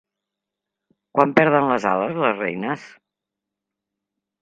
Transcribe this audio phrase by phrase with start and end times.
[1.17, 2.91] Quan perden les ales les reines?